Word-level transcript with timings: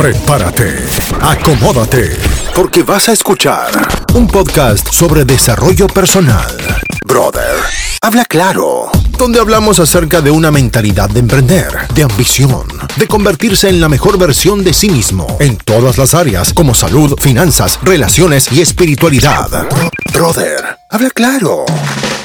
Prepárate, 0.00 0.78
acomódate, 1.20 2.16
porque 2.54 2.82
vas 2.82 3.10
a 3.10 3.12
escuchar 3.12 3.70
un 4.14 4.26
podcast 4.26 4.90
sobre 4.90 5.26
desarrollo 5.26 5.88
personal. 5.88 6.56
Brother, 7.04 7.54
habla 8.00 8.24
claro, 8.24 8.90
donde 9.18 9.40
hablamos 9.40 9.78
acerca 9.78 10.22
de 10.22 10.30
una 10.30 10.50
mentalidad 10.50 11.10
de 11.10 11.20
emprender, 11.20 11.86
de 11.94 12.04
ambición, 12.04 12.66
de 12.96 13.06
convertirse 13.06 13.68
en 13.68 13.78
la 13.78 13.90
mejor 13.90 14.16
versión 14.16 14.64
de 14.64 14.72
sí 14.72 14.88
mismo 14.88 15.36
en 15.38 15.58
todas 15.58 15.98
las 15.98 16.14
áreas 16.14 16.54
como 16.54 16.74
salud, 16.74 17.20
finanzas, 17.20 17.78
relaciones 17.82 18.50
y 18.52 18.62
espiritualidad. 18.62 19.68
Brother, 20.14 20.78
habla 20.88 21.10
claro. 21.10 21.66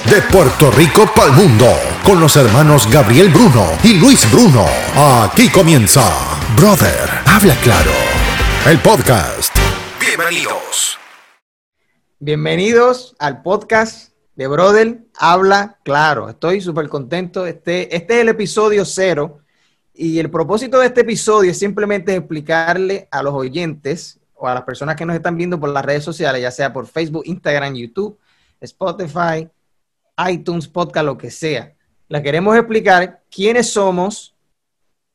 De 0.10 0.22
Puerto 0.22 0.72
Rico 0.72 1.12
para 1.14 1.28
el 1.28 1.34
mundo, 1.34 1.68
con 2.06 2.22
los 2.22 2.38
hermanos 2.38 2.88
Gabriel 2.90 3.28
Bruno 3.28 3.68
y 3.84 3.96
Luis 3.96 4.32
Bruno. 4.32 4.66
Aquí 5.26 5.50
comienza 5.50 6.35
Brother, 6.58 7.10
habla 7.26 7.54
claro. 7.64 7.92
El 8.66 8.80
podcast. 8.80 9.54
Bienvenidos. 10.00 10.98
Bienvenidos 12.18 13.14
al 13.20 13.42
podcast 13.42 14.14
de 14.36 14.48
Brother 14.48 15.00
Habla 15.18 15.80
Claro. 15.84 16.30
Estoy 16.30 16.62
súper 16.62 16.88
contento. 16.88 17.46
Este, 17.46 17.94
este 17.94 18.16
es 18.16 18.22
el 18.22 18.30
episodio 18.30 18.86
cero 18.86 19.40
y 19.94 20.18
el 20.18 20.32
propósito 20.32 20.80
de 20.80 20.86
este 20.86 21.02
episodio 21.02 21.52
es 21.52 21.60
simplemente 21.60 22.16
explicarle 22.16 23.10
a 23.12 23.22
los 23.22 23.34
oyentes 23.34 24.22
o 24.34 24.48
a 24.48 24.54
las 24.54 24.64
personas 24.64 24.96
que 24.96 25.06
nos 25.06 25.18
están 25.18 25.36
viendo 25.36 25.60
por 25.60 25.70
las 25.70 25.84
redes 25.84 26.06
sociales, 26.06 26.42
ya 26.42 26.52
sea 26.52 26.72
por 26.72 26.88
Facebook, 26.88 27.24
Instagram, 27.26 27.76
YouTube, 27.76 28.18
Spotify, 28.62 29.50
iTunes, 30.30 30.70
podcast, 30.70 31.06
lo 31.06 31.18
que 31.18 31.32
sea. 31.32 31.74
La 32.08 32.24
queremos 32.24 32.56
explicar 32.56 33.24
quiénes 33.30 33.74
somos, 33.74 34.35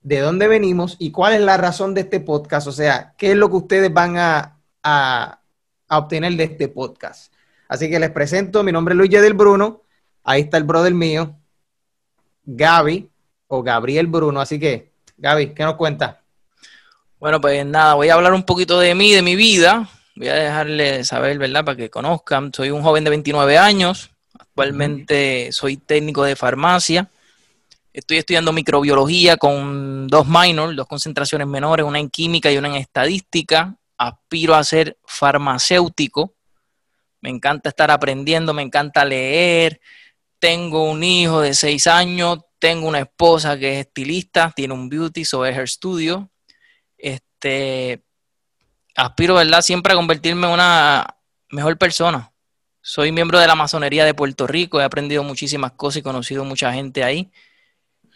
de 0.03 0.21
dónde 0.21 0.49
venimos 0.49 0.97
y 0.99 1.11
cuál 1.11 1.35
es 1.35 1.41
la 1.41 1.57
razón 1.57 1.95
de 1.95 2.03
este 2.03 2.21
podcast. 2.21 2.67
O 2.67 2.73
sea, 2.73 3.15
qué 3.17 3.33
es 3.33 3.37
lo 3.37 3.51
que 3.51 3.57
ustedes 3.57 3.93
van 3.93 4.17
a, 4.17 4.59
a, 4.83 5.41
obtener 5.89 6.33
de 6.35 6.45
este 6.45 6.69
podcast. 6.69 7.33
Así 7.69 7.91
que 7.91 8.01
les 8.01 8.11
presento, 8.11 8.63
mi 8.63 8.73
nombre 8.73 8.95
es 8.95 8.99
Luis 8.99 9.11
del 9.11 9.35
Bruno. 9.35 9.83
Ahí 10.25 10.43
está 10.43 10.57
el 10.57 10.65
brother 10.65 10.95
mío, 10.95 11.37
Gaby 12.45 13.09
o 13.49 13.63
Gabriel 13.63 14.07
Bruno. 14.07 14.41
Así 14.41 14.59
que, 14.59 14.93
Gaby, 15.17 15.55
¿qué 15.55 15.65
nos 15.65 15.75
cuenta? 15.75 16.21
Bueno, 17.19 17.41
pues 17.41 17.65
nada, 17.67 17.95
voy 17.95 18.09
a 18.09 18.15
hablar 18.15 18.33
un 18.33 18.45
poquito 18.45 18.81
de 18.81 18.95
mí, 18.95 19.13
de 19.13 19.23
mi 19.23 19.37
vida. 19.37 19.89
Voy 20.17 20.29
a 20.29 20.35
dejarle 20.35 21.05
saber, 21.05 21.39
¿verdad? 21.39 21.65
Para 21.65 21.77
que 21.77 21.91
conozcan. 21.91 22.53
Soy 22.55 22.71
un 22.71 22.83
joven 22.83 23.05
de 23.05 23.11
29 23.11 23.59
años. 23.59 24.11
Actualmente 24.39 25.53
soy 25.53 25.77
técnico 25.77 26.25
de 26.25 26.37
farmacia. 26.37 27.09
Estoy 27.93 28.19
estudiando 28.19 28.53
microbiología 28.53 29.37
con 29.37 30.07
dos 30.07 30.27
minors, 30.29 30.77
dos 30.77 30.87
concentraciones 30.87 31.49
menores, 31.49 31.85
una 31.85 31.99
en 31.99 32.09
química 32.09 32.51
y 32.51 32.57
una 32.57 32.69
en 32.69 32.77
estadística. 32.77 33.77
Aspiro 33.99 34.55
a 34.55 34.63
ser 34.63 34.97
farmacéutico. 35.05 36.35
Me 37.21 37.31
encanta 37.31 37.69
estar 37.69 37.91
aprendiendo, 37.91 38.55
me 38.55 38.63
encanta 38.63 39.05
leer. 39.05 39.81
Tengo 40.39 40.85
un 40.85 41.03
hijo 41.03 41.41
de 41.41 41.53
seis 41.53 41.89
años, 41.89 42.39
tengo 42.61 42.87
una 42.87 43.01
esposa 43.01 43.59
que 43.59 43.81
es 43.81 43.87
estilista, 43.87 44.53
tiene 44.55 44.73
un 44.73 44.89
beauty, 44.89 45.25
so 45.25 45.45
es 45.45 45.73
studio. 45.73 46.31
Este, 46.97 48.05
aspiro, 48.95 49.35
¿verdad? 49.35 49.63
Siempre 49.63 49.93
a 49.93 49.97
convertirme 49.97 50.47
en 50.47 50.53
una 50.53 51.17
mejor 51.49 51.77
persona. 51.77 52.33
Soy 52.81 53.11
miembro 53.11 53.39
de 53.39 53.49
la 53.49 53.57
masonería 53.57 54.05
de 54.05 54.15
Puerto 54.15 54.47
Rico, 54.47 54.81
he 54.81 54.85
aprendido 54.85 55.23
muchísimas 55.25 55.73
cosas 55.73 55.99
y 55.99 56.03
conocido 56.03 56.45
mucha 56.45 56.73
gente 56.73 57.03
ahí. 57.03 57.31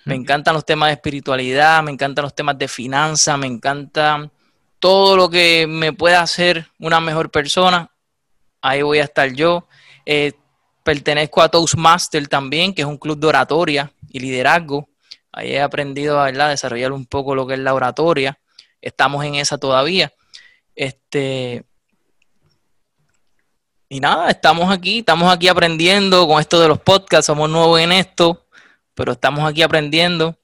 Me 0.04 0.14
encantan 0.14 0.54
los 0.54 0.64
temas 0.64 0.88
de 0.88 0.94
espiritualidad, 0.94 1.82
me 1.82 1.90
encantan 1.90 2.24
los 2.24 2.34
temas 2.34 2.58
de 2.58 2.68
finanzas, 2.68 3.38
me 3.38 3.46
encanta 3.46 4.30
todo 4.78 5.16
lo 5.16 5.30
que 5.30 5.66
me 5.66 5.92
pueda 5.92 6.20
hacer 6.20 6.68
una 6.78 7.00
mejor 7.00 7.30
persona. 7.30 7.90
Ahí 8.60 8.82
voy 8.82 8.98
a 8.98 9.04
estar 9.04 9.32
yo. 9.32 9.66
Eh, 10.04 10.32
pertenezco 10.82 11.40
a 11.40 11.48
Toastmaster 11.48 12.28
también, 12.28 12.74
que 12.74 12.82
es 12.82 12.88
un 12.88 12.98
club 12.98 13.18
de 13.18 13.26
oratoria 13.26 13.92
y 14.10 14.20
liderazgo. 14.20 14.88
Ahí 15.32 15.52
he 15.52 15.60
aprendido 15.60 16.20
a 16.20 16.30
desarrollar 16.30 16.92
un 16.92 17.06
poco 17.06 17.34
lo 17.34 17.46
que 17.46 17.54
es 17.54 17.60
la 17.60 17.74
oratoria. 17.74 18.38
Estamos 18.82 19.24
en 19.24 19.36
esa 19.36 19.56
todavía. 19.56 20.12
Este, 20.74 21.64
y 23.88 24.00
nada, 24.00 24.28
estamos 24.28 24.72
aquí, 24.72 24.98
estamos 24.98 25.32
aquí 25.32 25.48
aprendiendo 25.48 26.26
con 26.26 26.40
esto 26.40 26.60
de 26.60 26.68
los 26.68 26.80
podcasts, 26.80 27.26
somos 27.26 27.48
nuevos 27.48 27.80
en 27.80 27.92
esto, 27.92 28.43
pero 28.94 29.12
estamos 29.12 29.48
aquí 29.48 29.62
aprendiendo. 29.62 30.36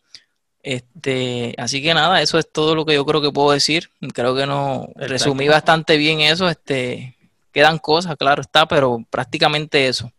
Este, 0.63 1.55
así 1.57 1.83
que 1.83 1.95
nada, 1.95 2.21
eso 2.21 2.39
es 2.39 2.51
todo 2.51 2.75
lo 2.75 2.85
que 2.85 2.95
yo 2.95 3.07
creo 3.07 3.23
que 3.23 3.33
puedo 3.33 3.53
decir. 3.53 3.91
Creo 4.13 4.35
que 4.35 4.47
no 4.47 4.89
resumí 4.97 5.49
bastante 5.49 5.97
bien 5.97 6.21
eso. 6.21 6.49
Este, 6.49 7.17
quedan 7.53 7.79
cosas, 7.79 8.17
claro 8.17 8.43
está, 8.43 8.67
pero 8.67 9.05
prácticamente 9.11 9.87
eso. 9.89 10.13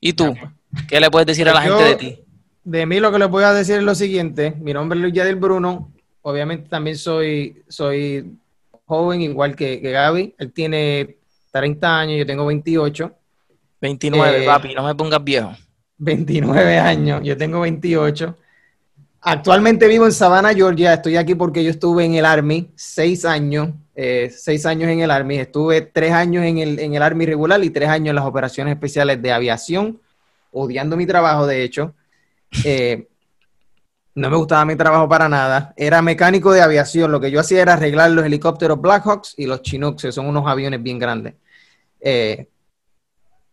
¿Y 0.00 0.12
tú? 0.12 0.34
Pues. 0.34 0.86
¿Qué 0.88 1.00
le 1.00 1.10
puedes 1.10 1.26
decir 1.26 1.48
a 1.48 1.54
la 1.54 1.62
gente 1.62 1.82
de 1.82 1.94
ti? 1.96 2.18
De 2.64 2.84
mí 2.84 3.00
lo 3.00 3.12
que 3.12 3.18
les 3.18 3.28
voy 3.28 3.44
a 3.44 3.52
decir 3.52 3.76
es 3.76 3.82
lo 3.82 3.94
siguiente. 3.94 4.54
Mi 4.60 4.72
nombre 4.74 4.98
es 4.98 5.02
Luis 5.02 5.14
Yadel 5.14 5.36
Bruno. 5.36 5.92
Obviamente 6.22 6.68
también 6.68 6.98
soy, 6.98 7.62
soy 7.68 8.32
joven, 8.84 9.22
igual 9.22 9.54
que, 9.54 9.80
que 9.80 9.90
Gaby. 9.92 10.34
Él 10.36 10.52
tiene 10.52 11.16
30 11.52 11.98
años, 11.98 12.18
yo 12.18 12.26
tengo 12.26 12.44
28. 12.44 13.12
29, 13.80 14.42
eh, 14.42 14.46
papi, 14.46 14.74
no 14.74 14.82
me 14.82 14.94
pongas 14.94 15.22
viejo. 15.22 15.54
29 15.98 16.78
años, 16.78 17.20
yo 17.24 17.36
tengo 17.36 17.60
28. 17.60 18.36
Actualmente 19.20 19.88
vivo 19.88 20.06
en 20.06 20.12
Savannah, 20.12 20.54
Georgia. 20.54 20.94
Estoy 20.94 21.16
aquí 21.16 21.34
porque 21.34 21.64
yo 21.64 21.70
estuve 21.70 22.04
en 22.04 22.14
el 22.14 22.24
Army 22.24 22.70
seis 22.76 23.24
años, 23.24 23.70
eh, 23.94 24.30
seis 24.32 24.64
años 24.66 24.88
en 24.88 25.00
el 25.00 25.10
Army. 25.10 25.38
Estuve 25.38 25.80
tres 25.80 26.12
años 26.12 26.44
en 26.44 26.58
el, 26.58 26.78
en 26.78 26.94
el 26.94 27.02
Army 27.02 27.26
regular 27.26 27.62
y 27.64 27.70
tres 27.70 27.88
años 27.88 28.10
en 28.10 28.16
las 28.16 28.24
operaciones 28.24 28.74
especiales 28.74 29.20
de 29.20 29.32
aviación, 29.32 30.00
odiando 30.52 30.96
mi 30.96 31.06
trabajo, 31.06 31.46
de 31.46 31.64
hecho. 31.64 31.94
Eh, 32.64 33.08
no 34.14 34.30
me 34.30 34.36
gustaba 34.36 34.64
mi 34.64 34.76
trabajo 34.76 35.08
para 35.08 35.28
nada. 35.28 35.74
Era 35.76 36.00
mecánico 36.02 36.52
de 36.52 36.62
aviación. 36.62 37.10
Lo 37.10 37.20
que 37.20 37.30
yo 37.30 37.40
hacía 37.40 37.62
era 37.62 37.72
arreglar 37.74 38.12
los 38.12 38.24
helicópteros 38.24 38.80
Blackhawks 38.80 39.34
y 39.36 39.46
los 39.46 39.60
Chinooks, 39.60 40.02
que 40.02 40.12
son 40.12 40.26
unos 40.26 40.46
aviones 40.46 40.82
bien 40.82 40.98
grandes. 40.98 41.34
Eh, 42.00 42.48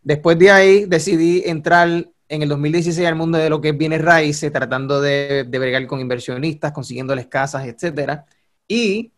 después 0.04 0.38
de 0.38 0.52
ahí 0.52 0.86
decidí 0.86 1.44
entrar 1.46 2.06
en 2.34 2.42
el 2.42 2.50
2016 2.50 3.08
al 3.08 3.16
mundo 3.16 3.38
de 3.38 3.50
lo 3.50 3.62
que 3.62 3.70
es 3.70 3.78
bienes 3.78 4.02
raíces, 4.02 4.52
tratando 4.52 5.00
de, 5.02 5.46
de 5.48 5.60
bregar 5.60 5.86
con 5.86 6.00
inversionistas, 6.00 6.72
consiguiéndoles 6.72 7.28
casas, 7.28 7.66
etcétera. 7.68 8.26
Y 8.68 9.12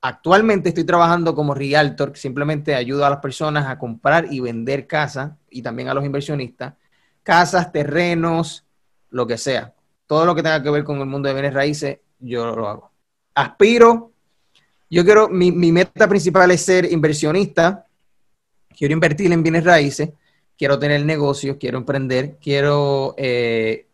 actualmente 0.00 0.70
estoy 0.70 0.84
trabajando 0.84 1.34
como 1.34 1.54
realtor, 1.54 2.16
simplemente 2.16 2.74
ayudo 2.74 3.04
a 3.04 3.10
las 3.10 3.18
personas 3.20 3.66
a 3.66 3.78
comprar 3.78 4.32
y 4.32 4.40
vender 4.40 4.86
casas 4.86 5.32
y 5.50 5.60
también 5.60 5.88
a 5.88 5.94
los 5.94 6.04
inversionistas, 6.04 6.74
casas, 7.22 7.70
terrenos, 7.70 8.64
lo 9.10 9.26
que 9.26 9.36
sea. 9.36 9.74
Todo 10.06 10.24
lo 10.24 10.34
que 10.34 10.42
tenga 10.42 10.62
que 10.62 10.70
ver 10.70 10.84
con 10.84 10.98
el 11.00 11.06
mundo 11.06 11.28
de 11.28 11.34
bienes 11.34 11.52
raíces, 11.52 11.98
yo 12.18 12.56
lo 12.56 12.68
hago. 12.68 12.92
Aspiro, 13.34 14.12
yo 14.88 15.04
quiero, 15.04 15.28
mi, 15.28 15.52
mi 15.52 15.70
meta 15.70 16.08
principal 16.08 16.50
es 16.50 16.62
ser 16.62 16.90
inversionista, 16.90 17.86
quiero 18.74 18.94
invertir 18.94 19.32
en 19.32 19.42
bienes 19.42 19.64
raíces, 19.64 20.10
quiero 20.58 20.78
tener 20.78 21.04
negocios, 21.04 21.56
quiero 21.58 21.78
emprender, 21.78 22.38
quiero, 22.40 23.14
eh, 23.16 23.86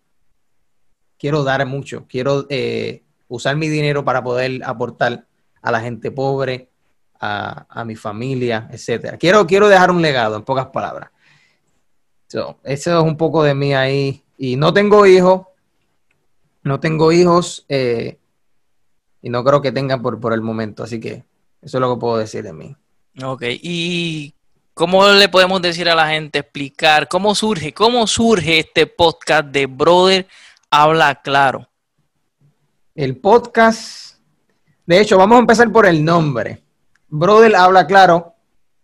quiero 1.19 1.43
dar 1.45 1.65
mucho, 1.67 2.07
quiero 2.09 2.47
eh, 2.49 3.03
usar 3.29 3.57
mi 3.57 3.69
dinero 3.69 4.05
para 4.05 4.23
poder 4.23 4.61
aportar 4.65 5.27
a 5.63 5.71
la 5.71 5.81
gente 5.81 6.11
pobre, 6.11 6.69
a, 7.21 7.85
mi 7.85 7.97
familia, 7.97 8.69
etcétera. 8.73 9.19
Quiero, 9.19 9.47
quiero 9.47 9.69
dejar 9.69 9.91
un 9.91 10.01
legado, 10.01 10.37
en 10.37 10.43
pocas 10.43 10.67
palabras. 10.67 11.11
eso 12.29 12.57
es 12.65 12.87
un 13.05 13.17
poco 13.17 13.43
de 13.43 13.55
mí 13.55 13.75
ahí. 13.75 14.25
Y 14.39 14.57
no 14.57 14.73
tengo 14.73 15.05
hijos, 15.05 15.43
no 16.63 16.81
tengo 16.81 17.13
hijos 17.13 17.67
eh, 17.69 18.19
y 19.21 19.29
no 19.29 19.45
creo 19.45 19.61
que 19.61 19.71
tenga 19.71 20.01
por, 20.01 20.19
por 20.19 20.33
el 20.33 20.41
momento, 20.41 20.83
así 20.83 20.99
que 20.99 21.25
eso 21.61 21.77
es 21.77 21.81
lo 21.81 21.95
que 21.95 22.01
puedo 22.01 22.17
decir 22.17 22.43
de 22.43 22.55
mí. 22.55 22.75
Ok, 23.23 23.43
y 23.63 24.35
¿Cómo 24.81 25.07
le 25.09 25.29
podemos 25.29 25.61
decir 25.61 25.91
a 25.91 25.95
la 25.95 26.09
gente, 26.09 26.39
explicar 26.39 27.07
cómo 27.07 27.35
surge, 27.35 27.75
cómo 27.75 28.07
surge 28.07 28.61
este 28.61 28.87
podcast 28.87 29.49
de 29.49 29.67
Brother 29.67 30.27
Habla 30.71 31.17
Claro? 31.17 31.69
El 32.95 33.19
podcast, 33.19 34.17
de 34.87 34.99
hecho, 34.99 35.19
vamos 35.19 35.37
a 35.37 35.41
empezar 35.41 35.71
por 35.71 35.85
el 35.85 36.03
nombre. 36.03 36.63
Brother 37.09 37.57
Habla 37.57 37.87
Claro. 37.87 38.33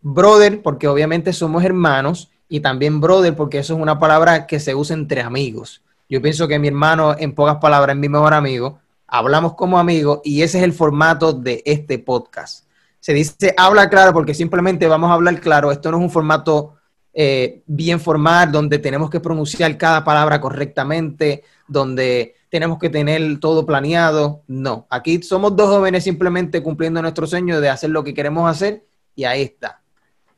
Brother, 0.02 0.60
porque 0.60 0.86
obviamente 0.86 1.32
somos 1.32 1.64
hermanos, 1.64 2.30
y 2.46 2.60
también 2.60 3.00
brother, 3.00 3.34
porque 3.34 3.60
eso 3.60 3.72
es 3.72 3.80
una 3.80 3.98
palabra 3.98 4.46
que 4.46 4.60
se 4.60 4.74
usa 4.74 4.92
entre 4.92 5.22
amigos. 5.22 5.82
Yo 6.10 6.20
pienso 6.20 6.46
que 6.46 6.58
mi 6.58 6.68
hermano, 6.68 7.16
en 7.18 7.34
pocas 7.34 7.56
palabras, 7.56 7.96
es 7.96 8.00
mi 8.00 8.10
mejor 8.10 8.34
amigo. 8.34 8.80
Hablamos 9.06 9.54
como 9.54 9.78
amigos 9.78 10.20
y 10.24 10.42
ese 10.42 10.58
es 10.58 10.64
el 10.64 10.74
formato 10.74 11.32
de 11.32 11.62
este 11.64 11.98
podcast 11.98 12.65
se 13.06 13.14
dice 13.14 13.54
habla 13.56 13.88
claro 13.88 14.12
porque 14.12 14.34
simplemente 14.34 14.88
vamos 14.88 15.12
a 15.12 15.14
hablar 15.14 15.40
claro. 15.40 15.70
Esto 15.70 15.92
no 15.92 15.98
es 15.98 16.02
un 16.02 16.10
formato 16.10 16.74
eh, 17.14 17.62
bien 17.64 18.00
formal 18.00 18.50
donde 18.50 18.80
tenemos 18.80 19.10
que 19.10 19.20
pronunciar 19.20 19.78
cada 19.78 20.02
palabra 20.02 20.40
correctamente, 20.40 21.44
donde 21.68 22.34
tenemos 22.48 22.80
que 22.80 22.90
tener 22.90 23.38
todo 23.38 23.64
planeado. 23.64 24.42
No, 24.48 24.88
aquí 24.90 25.22
somos 25.22 25.54
dos 25.54 25.68
jóvenes 25.68 26.02
simplemente 26.02 26.64
cumpliendo 26.64 27.00
nuestro 27.00 27.28
sueño 27.28 27.60
de 27.60 27.68
hacer 27.68 27.90
lo 27.90 28.02
que 28.02 28.12
queremos 28.12 28.50
hacer 28.50 28.82
y 29.14 29.22
ahí 29.22 29.42
está. 29.42 29.80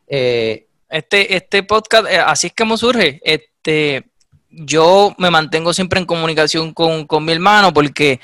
Eh, 0.07 0.67
este, 0.91 1.37
este 1.37 1.63
podcast, 1.63 2.07
eh, 2.07 2.19
así 2.19 2.49
es 2.49 2.53
como 2.55 2.77
surge. 2.77 3.19
Este, 3.25 4.11
yo 4.51 5.15
me 5.17 5.31
mantengo 5.31 5.73
siempre 5.73 6.01
en 6.01 6.05
comunicación 6.05 6.75
con, 6.75 7.07
con 7.07 7.25
mi 7.25 7.33
hermano 7.33 7.73
porque 7.73 8.21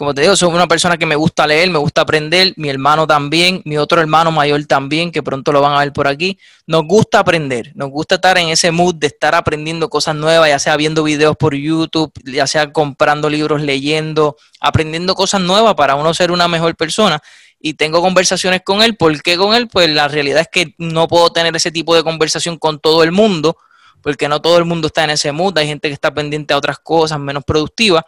como 0.00 0.14
te 0.14 0.22
digo, 0.22 0.34
soy 0.34 0.48
una 0.48 0.66
persona 0.66 0.96
que 0.96 1.04
me 1.04 1.14
gusta 1.14 1.46
leer, 1.46 1.68
me 1.68 1.78
gusta 1.78 2.00
aprender, 2.00 2.54
mi 2.56 2.70
hermano 2.70 3.06
también, 3.06 3.60
mi 3.66 3.76
otro 3.76 4.00
hermano 4.00 4.32
mayor 4.32 4.64
también, 4.64 5.12
que 5.12 5.22
pronto 5.22 5.52
lo 5.52 5.60
van 5.60 5.74
a 5.74 5.80
ver 5.80 5.92
por 5.92 6.08
aquí. 6.08 6.38
Nos 6.66 6.86
gusta 6.86 7.18
aprender, 7.18 7.72
nos 7.74 7.90
gusta 7.90 8.14
estar 8.14 8.38
en 8.38 8.48
ese 8.48 8.70
mood 8.70 8.94
de 8.94 9.08
estar 9.08 9.34
aprendiendo 9.34 9.90
cosas 9.90 10.16
nuevas, 10.16 10.48
ya 10.48 10.58
sea 10.58 10.78
viendo 10.78 11.02
videos 11.02 11.36
por 11.36 11.54
YouTube, 11.54 12.10
ya 12.24 12.46
sea 12.46 12.72
comprando 12.72 13.28
libros, 13.28 13.60
leyendo, 13.60 14.38
aprendiendo 14.58 15.14
cosas 15.14 15.42
nuevas 15.42 15.74
para 15.74 15.96
uno 15.96 16.14
ser 16.14 16.30
una 16.30 16.48
mejor 16.48 16.74
persona. 16.76 17.20
Y 17.60 17.74
tengo 17.74 18.00
conversaciones 18.00 18.62
con 18.64 18.80
él. 18.80 18.96
¿Por 18.96 19.20
qué 19.20 19.36
con 19.36 19.52
él? 19.52 19.68
Pues 19.68 19.90
la 19.90 20.08
realidad 20.08 20.40
es 20.40 20.48
que 20.50 20.74
no 20.78 21.08
puedo 21.08 21.28
tener 21.28 21.54
ese 21.54 21.70
tipo 21.70 21.94
de 21.94 22.02
conversación 22.02 22.56
con 22.56 22.80
todo 22.80 23.02
el 23.02 23.12
mundo, 23.12 23.58
porque 24.00 24.30
no 24.30 24.40
todo 24.40 24.56
el 24.56 24.64
mundo 24.64 24.86
está 24.86 25.04
en 25.04 25.10
ese 25.10 25.30
mood. 25.30 25.58
Hay 25.58 25.66
gente 25.66 25.88
que 25.88 25.94
está 25.94 26.10
pendiente 26.10 26.54
a 26.54 26.56
otras 26.56 26.78
cosas 26.78 27.20
menos 27.20 27.44
productivas. 27.44 28.02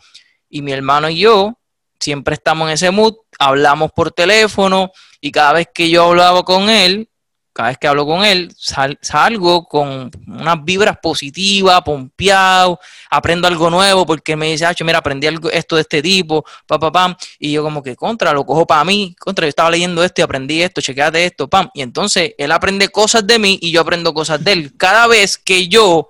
Y 0.48 0.62
mi 0.62 0.72
hermano 0.72 1.10
y 1.10 1.18
yo 1.18 1.58
siempre 2.02 2.34
estamos 2.34 2.68
en 2.68 2.74
ese 2.74 2.90
mood, 2.90 3.14
hablamos 3.38 3.92
por 3.92 4.10
teléfono 4.10 4.90
y 5.20 5.30
cada 5.30 5.54
vez 5.54 5.68
que 5.72 5.88
yo 5.88 6.04
hablaba 6.04 6.42
con 6.42 6.68
él, 6.68 7.08
cada 7.52 7.68
vez 7.68 7.78
que 7.78 7.86
hablo 7.86 8.06
con 8.06 8.24
él, 8.24 8.54
salgo 9.02 9.66
con 9.66 10.10
unas 10.26 10.64
vibras 10.64 10.96
positivas, 11.02 11.82
pompeado, 11.82 12.80
aprendo 13.10 13.46
algo 13.46 13.68
nuevo 13.68 14.06
porque 14.06 14.36
me 14.36 14.50
dice, 14.50 14.66
mira, 14.84 14.98
aprendí 14.98 15.26
algo, 15.26 15.50
esto 15.50 15.76
de 15.76 15.82
este 15.82 16.00
tipo, 16.00 16.44
pa, 16.66 16.78
pa, 16.78 16.90
pam, 16.90 17.14
y 17.38 17.52
yo 17.52 17.62
como 17.62 17.82
que 17.82 17.94
contra, 17.94 18.32
lo 18.32 18.46
cojo 18.46 18.66
para 18.66 18.84
mí, 18.84 19.14
contra, 19.18 19.44
yo 19.44 19.50
estaba 19.50 19.70
leyendo 19.70 20.02
esto 20.02 20.22
y 20.22 20.24
aprendí 20.24 20.62
esto, 20.62 20.80
chequeate 20.80 21.26
esto, 21.26 21.48
pam, 21.48 21.68
y 21.74 21.82
entonces 21.82 22.34
él 22.38 22.52
aprende 22.52 22.88
cosas 22.88 23.26
de 23.26 23.38
mí 23.38 23.58
y 23.60 23.70
yo 23.70 23.82
aprendo 23.82 24.14
cosas 24.14 24.42
de 24.42 24.52
él. 24.52 24.72
Cada 24.78 25.06
vez 25.06 25.36
que 25.36 25.68
yo 25.68 26.08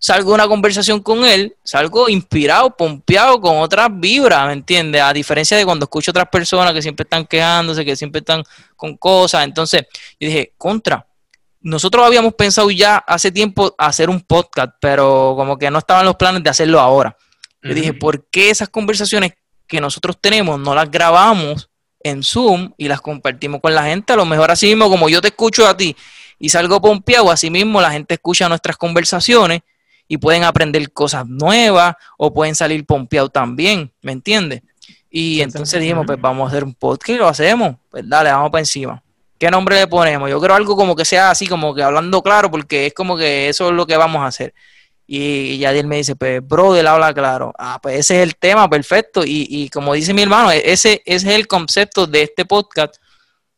salgo 0.00 0.30
de 0.30 0.34
una 0.36 0.48
conversación 0.48 1.00
con 1.00 1.26
él, 1.26 1.54
salgo 1.62 2.08
inspirado, 2.08 2.74
pompeado, 2.74 3.38
con 3.38 3.58
otras 3.58 3.88
vibras, 3.92 4.46
¿me 4.46 4.54
entiendes? 4.54 5.02
A 5.02 5.12
diferencia 5.12 5.58
de 5.58 5.64
cuando 5.66 5.84
escucho 5.84 6.10
otras 6.10 6.26
personas 6.32 6.72
que 6.72 6.80
siempre 6.80 7.02
están 7.04 7.26
quejándose, 7.26 7.84
que 7.84 7.94
siempre 7.94 8.20
están 8.20 8.42
con 8.76 8.96
cosas. 8.96 9.44
Entonces, 9.44 9.82
yo 10.18 10.26
dije, 10.26 10.54
contra. 10.56 11.06
Nosotros 11.60 12.06
habíamos 12.06 12.32
pensado 12.32 12.70
ya 12.70 12.96
hace 12.96 13.30
tiempo 13.30 13.74
hacer 13.76 14.08
un 14.08 14.22
podcast, 14.22 14.72
pero 14.80 15.34
como 15.36 15.58
que 15.58 15.70
no 15.70 15.78
estaban 15.78 16.06
los 16.06 16.16
planes 16.16 16.42
de 16.42 16.48
hacerlo 16.48 16.80
ahora. 16.80 17.14
Yo 17.62 17.74
dije, 17.74 17.92
¿por 17.92 18.26
qué 18.30 18.48
esas 18.48 18.70
conversaciones 18.70 19.34
que 19.66 19.82
nosotros 19.82 20.16
tenemos 20.18 20.58
no 20.58 20.74
las 20.74 20.90
grabamos 20.90 21.68
en 22.02 22.22
Zoom 22.22 22.72
y 22.78 22.88
las 22.88 23.02
compartimos 23.02 23.60
con 23.60 23.74
la 23.74 23.84
gente? 23.84 24.14
A 24.14 24.16
lo 24.16 24.24
mejor 24.24 24.50
así 24.50 24.68
mismo, 24.68 24.88
como 24.88 25.10
yo 25.10 25.20
te 25.20 25.28
escucho 25.28 25.68
a 25.68 25.76
ti 25.76 25.94
y 26.38 26.48
salgo 26.48 26.80
pompeado, 26.80 27.30
así 27.30 27.50
mismo 27.50 27.82
la 27.82 27.90
gente 27.90 28.14
escucha 28.14 28.48
nuestras 28.48 28.78
conversaciones 28.78 29.60
y 30.12 30.18
pueden 30.18 30.42
aprender 30.42 30.92
cosas 30.92 31.24
nuevas 31.24 31.94
o 32.18 32.34
pueden 32.34 32.56
salir 32.56 32.84
pompeados 32.84 33.32
también, 33.32 33.92
¿me 34.02 34.10
entiendes? 34.10 34.60
Y 35.08 35.40
entonces 35.40 35.80
dijimos, 35.80 36.04
pues 36.04 36.20
vamos 36.20 36.46
a 36.46 36.48
hacer 36.48 36.64
un 36.64 36.74
podcast 36.74 37.10
y 37.10 37.14
lo 37.14 37.28
hacemos. 37.28 37.76
Pues 37.88 38.08
dale, 38.08 38.32
vamos 38.32 38.50
para 38.50 38.60
encima. 38.60 39.00
¿Qué 39.38 39.48
nombre 39.52 39.76
le 39.76 39.86
ponemos? 39.86 40.28
Yo 40.28 40.40
creo 40.40 40.56
algo 40.56 40.74
como 40.74 40.96
que 40.96 41.04
sea 41.04 41.30
así, 41.30 41.46
como 41.46 41.72
que 41.76 41.84
hablando 41.84 42.20
claro, 42.24 42.50
porque 42.50 42.86
es 42.86 42.92
como 42.92 43.16
que 43.16 43.48
eso 43.48 43.68
es 43.68 43.72
lo 43.72 43.86
que 43.86 43.96
vamos 43.96 44.22
a 44.22 44.26
hacer. 44.26 44.52
Y, 45.06 45.58
Yadiel 45.58 45.86
me 45.86 45.98
dice, 45.98 46.16
pues, 46.16 46.44
brother, 46.44 46.88
habla 46.88 47.14
claro. 47.14 47.52
Ah, 47.56 47.78
pues 47.80 48.00
ese 48.00 48.16
es 48.16 48.24
el 48.24 48.34
tema, 48.34 48.68
perfecto. 48.68 49.24
Y, 49.24 49.46
y 49.48 49.68
como 49.68 49.94
dice 49.94 50.12
mi 50.12 50.22
hermano, 50.22 50.50
e-, 50.50 50.72
ese, 50.72 51.02
ese, 51.04 51.28
es 51.28 51.34
el 51.36 51.46
concepto 51.46 52.08
de 52.08 52.22
este 52.22 52.44
podcast 52.44 52.96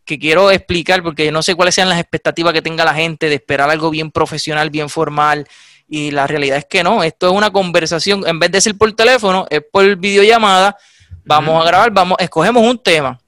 que 0.05 0.19
quiero 0.19 0.51
explicar, 0.51 1.03
porque 1.03 1.25
yo 1.25 1.33
no 1.33 1.43
sé 1.43 1.55
cuáles 1.55 1.75
sean 1.75 1.89
las 1.89 1.99
expectativas 1.99 2.53
que 2.53 2.61
tenga 2.61 2.85
la 2.85 2.93
gente 2.93 3.31
de 3.31 3.37
esperar 3.37 3.71
algo 3.71 3.89
bien 3.89 4.11
profesional, 4.11 4.69
bien 4.69 4.91
formal, 4.91 5.47
y 5.95 6.11
la 6.11 6.27
realidad 6.27 6.57
es 6.57 6.65
que 6.65 6.83
no, 6.83 7.03
esto 7.03 7.29
es 7.29 7.35
una 7.35 7.51
conversación, 7.51 8.27
en 8.27 8.39
vez 8.39 8.51
de 8.51 8.63
ser 8.63 8.79
por 8.79 8.91
teléfono, 8.95 9.45
es 9.51 9.61
por 9.71 9.95
videollamada, 9.97 10.75
vamos 11.23 11.63
a 11.63 11.67
grabar, 11.67 11.91
vamos, 11.91 12.17
escogemos 12.19 12.63
un 12.63 12.79
tema, 12.79 13.21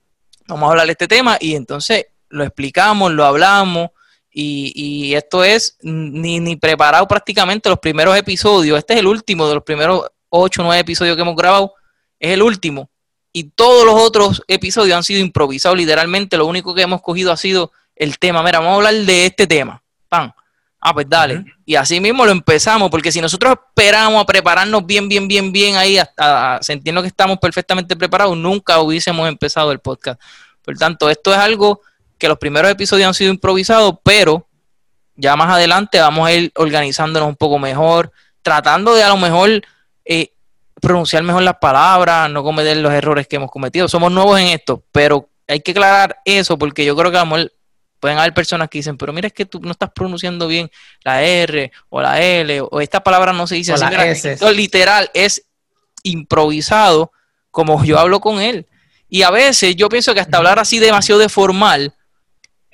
vamos 0.48 0.66
a 0.66 0.70
hablar 0.70 0.86
de 0.86 0.92
este 0.92 1.06
tema 1.06 1.36
y 1.38 1.56
entonces 1.56 2.06
lo 2.30 2.42
explicamos, 2.42 3.12
lo 3.12 3.26
hablamos 3.26 3.90
y, 4.30 4.72
y 4.74 5.14
esto 5.14 5.44
es 5.44 5.76
ni, 5.82 6.40
ni 6.40 6.56
preparado 6.56 7.06
prácticamente 7.06 7.68
los 7.68 7.80
primeros 7.80 8.16
episodios, 8.16 8.78
este 8.78 8.94
es 8.94 9.00
el 9.00 9.08
último 9.08 9.46
de 9.46 9.56
los 9.56 9.62
primeros 9.62 10.06
ocho 10.30 10.62
o 10.62 10.64
nueve 10.64 10.80
episodios 10.80 11.16
que 11.16 11.22
hemos 11.22 11.36
grabado, 11.36 11.74
es 12.18 12.30
el 12.30 12.40
último 12.40 12.88
y 13.30 13.44
todos 13.50 13.84
los 13.84 13.96
otros 13.96 14.42
episodios 14.48 14.96
han 14.96 15.04
sido 15.04 15.20
improvisados, 15.20 15.76
literalmente 15.76 16.38
lo 16.38 16.46
único 16.46 16.74
que 16.74 16.80
hemos 16.80 17.02
cogido 17.02 17.30
ha 17.30 17.36
sido 17.36 17.72
el 17.94 18.18
tema, 18.18 18.42
mira, 18.42 18.60
vamos 18.60 18.72
a 18.72 18.76
hablar 18.76 18.94
de 18.94 19.26
este 19.26 19.46
tema, 19.46 19.82
pan 20.08 20.32
Ah, 20.86 20.92
pues 20.92 21.08
dale. 21.08 21.46
Y 21.64 21.76
así 21.76 21.98
mismo 21.98 22.26
lo 22.26 22.30
empezamos, 22.30 22.90
porque 22.90 23.10
si 23.10 23.18
nosotros 23.18 23.56
esperamos 23.68 24.22
a 24.22 24.26
prepararnos 24.26 24.84
bien, 24.84 25.08
bien, 25.08 25.26
bien, 25.26 25.50
bien 25.50 25.76
ahí, 25.76 25.96
hasta 25.96 26.58
sentirnos 26.60 27.02
que 27.02 27.08
estamos 27.08 27.38
perfectamente 27.38 27.96
preparados, 27.96 28.36
nunca 28.36 28.78
hubiésemos 28.80 29.26
empezado 29.26 29.72
el 29.72 29.78
podcast. 29.78 30.20
Por 30.62 30.76
tanto, 30.76 31.08
esto 31.08 31.32
es 31.32 31.38
algo 31.38 31.80
que 32.18 32.28
los 32.28 32.36
primeros 32.36 32.70
episodios 32.70 33.08
han 33.08 33.14
sido 33.14 33.30
improvisados, 33.30 33.94
pero 34.02 34.46
ya 35.16 35.36
más 35.36 35.48
adelante 35.48 35.98
vamos 36.00 36.28
a 36.28 36.32
ir 36.34 36.52
organizándonos 36.54 37.30
un 37.30 37.36
poco 37.36 37.58
mejor, 37.58 38.12
tratando 38.42 38.94
de 38.94 39.04
a 39.04 39.08
lo 39.08 39.16
mejor 39.16 39.62
eh, 40.04 40.32
pronunciar 40.82 41.22
mejor 41.22 41.44
las 41.44 41.56
palabras, 41.56 42.30
no 42.30 42.42
cometer 42.42 42.76
los 42.76 42.92
errores 42.92 43.26
que 43.26 43.36
hemos 43.36 43.50
cometido. 43.50 43.88
Somos 43.88 44.12
nuevos 44.12 44.38
en 44.38 44.48
esto, 44.48 44.82
pero 44.92 45.30
hay 45.48 45.60
que 45.60 45.70
aclarar 45.70 46.18
eso 46.26 46.58
porque 46.58 46.84
yo 46.84 46.94
creo 46.94 47.10
que 47.10 47.16
a 47.16 47.24
lo 47.24 47.26
mejor 47.26 47.52
Pueden 48.04 48.18
haber 48.18 48.34
personas 48.34 48.68
que 48.68 48.76
dicen, 48.76 48.98
pero 48.98 49.14
mira, 49.14 49.28
es 49.28 49.32
que 49.32 49.46
tú 49.46 49.60
no 49.62 49.70
estás 49.70 49.88
pronunciando 49.94 50.46
bien 50.46 50.70
la 51.04 51.22
R 51.22 51.72
o 51.88 52.02
la 52.02 52.20
L 52.20 52.60
o 52.60 52.82
esta 52.82 53.02
palabra 53.02 53.32
no 53.32 53.46
se 53.46 53.54
dice 53.54 53.72
así. 53.72 54.28
Esto 54.28 54.52
literal 54.52 55.10
es 55.14 55.46
improvisado 56.02 57.12
como 57.50 57.82
yo 57.82 57.98
hablo 57.98 58.20
con 58.20 58.42
él. 58.42 58.66
Y 59.08 59.22
a 59.22 59.30
veces 59.30 59.74
yo 59.76 59.88
pienso 59.88 60.12
que 60.12 60.20
hasta 60.20 60.36
hablar 60.36 60.58
así 60.58 60.78
demasiado 60.80 61.18
de 61.18 61.30
formal 61.30 61.94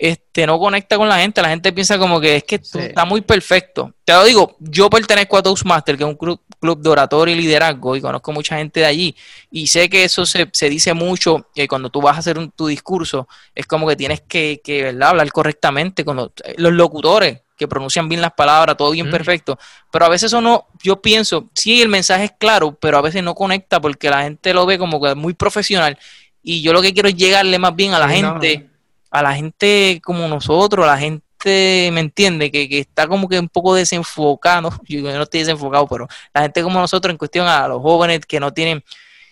este, 0.01 0.47
no 0.47 0.59
conecta 0.59 0.97
con 0.97 1.11
la 1.11 1.19
gente. 1.19 1.43
La 1.43 1.51
gente 1.51 1.75
piensa 1.75 1.99
como 1.99 2.19
que 2.19 2.37
es 2.37 2.45
que 2.45 2.55
está 2.55 3.05
muy 3.05 3.21
perfecto. 3.21 3.93
Te 4.03 4.15
lo 4.15 4.25
digo, 4.25 4.57
yo 4.59 4.89
pertenezco 4.89 5.37
a 5.37 5.43
Toastmaster, 5.43 5.99
que 5.99 6.05
es 6.05 6.09
un 6.09 6.17
club, 6.17 6.41
de 6.81 6.89
oratorio 6.89 7.35
y 7.35 7.39
liderazgo, 7.39 7.95
y 7.97 8.01
conozco 8.01 8.33
mucha 8.33 8.57
gente 8.57 8.81
de 8.81 8.87
allí. 8.87 9.15
Y 9.51 9.67
sé 9.67 9.91
que 9.91 10.05
eso 10.05 10.25
se, 10.25 10.49
dice 10.71 10.95
mucho, 10.95 11.49
que 11.55 11.69
cuando 11.69 11.91
tú 11.91 12.01
vas 12.01 12.17
a 12.17 12.21
hacer 12.21 12.39
tu 12.57 12.67
discurso, 12.67 13.29
es 13.55 13.67
como 13.67 13.87
que 13.87 13.95
tienes 13.95 14.23
que, 14.23 14.63
que 14.65 14.85
¿verdad? 14.85 15.11
hablar 15.11 15.31
correctamente 15.33 16.03
con 16.03 16.17
los, 16.17 16.31
locutores 16.57 17.43
que 17.59 17.69
pronuncian 17.69 18.09
bien 18.09 18.23
las 18.23 18.33
palabras, 18.33 18.79
todo 18.79 18.93
bien 18.93 19.11
perfecto. 19.11 19.59
Pero 19.93 20.07
a 20.07 20.09
veces 20.09 20.29
eso 20.29 20.41
no, 20.41 20.69
yo 20.83 21.03
pienso, 21.03 21.51
sí, 21.55 21.83
el 21.83 21.91
mensaje 21.91 22.25
es 22.25 22.33
claro, 22.39 22.73
pero 22.73 22.97
a 22.97 23.03
veces 23.03 23.23
no 23.23 23.35
conecta 23.35 23.83
porque 23.83 24.09
la 24.09 24.23
gente 24.23 24.55
lo 24.55 24.65
ve 24.65 24.79
como 24.79 24.99
que 24.99 25.15
muy 25.15 25.35
profesional. 25.35 25.99
Y 26.43 26.63
yo 26.63 26.73
lo 26.73 26.81
que 26.81 26.95
quiero 26.95 27.11
es 27.11 27.17
llegarle 27.17 27.59
más 27.59 27.77
bien 27.77 27.93
a 27.93 27.99
la 27.99 28.09
gente 28.09 28.70
a 29.11 29.23
la 29.23 29.35
gente 29.35 30.01
como 30.03 30.27
nosotros, 30.29 30.85
a 30.85 30.93
la 30.93 30.99
gente, 30.99 31.91
¿me 31.93 32.01
entiende? 32.01 32.51
Que, 32.51 32.69
que 32.69 32.79
está 32.81 33.07
como 33.09 33.29
que 33.29 33.39
un 33.39 33.49
poco 33.49 33.75
desenfocado, 33.75 34.71
yo 34.89 35.03
no 35.03 35.23
estoy 35.23 35.41
desenfocado, 35.41 35.87
pero 35.87 36.09
la 36.33 36.43
gente 36.43 36.63
como 36.63 36.81
nosotros 36.81 37.11
en 37.11 37.19
cuestión 37.19 37.47
a 37.47 37.67
los 37.69 37.83
jóvenes 37.83 38.25
que 38.27 38.41
no 38.41 38.53
tienen, 38.53 38.83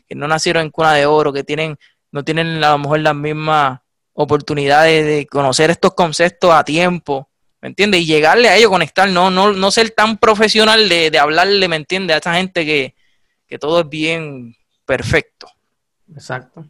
que 0.07 0.15
no 0.15 0.27
nacieron 0.27 0.65
en 0.65 0.71
cuna 0.71 0.95
de 0.95 1.07
oro, 1.07 1.33
que 1.33 1.45
tienen, 1.45 1.79
no 2.11 2.25
tienen 2.25 2.63
a 2.63 2.73
lo 2.73 2.79
mejor 2.79 3.01
las 3.01 3.15
mismas 3.15 3.81
oportunidades 4.13 5.07
de 5.07 5.27
conocer 5.27 5.71
estos 5.71 5.95
conceptos 5.95 6.53
a 6.53 6.65
tiempo, 6.65 7.29
¿me 7.61 7.69
entiende? 7.69 7.99
Y 7.99 8.07
llegarle 8.07 8.49
a 8.49 8.57
ellos, 8.57 8.71
conectar, 8.71 9.09
no, 9.09 9.31
no, 9.31 9.53
no 9.53 9.71
ser 9.71 9.91
tan 9.91 10.19
profesional 10.19 10.89
de, 10.89 11.11
de 11.11 11.19
hablarle, 11.19 11.69
¿me 11.69 11.77
entiende? 11.77 12.15
A 12.15 12.17
esta 12.17 12.35
gente 12.35 12.67
que, 12.67 12.97
que 13.47 13.59
todo 13.59 13.81
es 13.81 13.89
bien 13.89 14.57
perfecto. 14.85 15.49
Exacto. 16.13 16.65